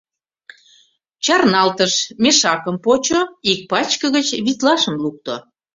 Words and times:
Чарналтыш, 1.25 1.93
мешакым 2.21 2.75
почо, 2.85 3.19
ик 3.51 3.59
пачке 3.69 4.07
гыч 4.15 4.27
витлашым 4.45 4.95
лукто. 5.03 5.35